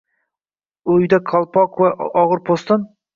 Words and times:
Uyda 0.93 1.19
qo‘lqop 1.31 1.77
va 1.83 1.91
og‘ir 2.23 2.43
po‘stin 2.49 2.81
chiqqan. 2.81 2.89